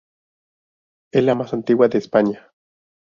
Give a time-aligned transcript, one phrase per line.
[1.13, 2.51] Es la más antigua de España.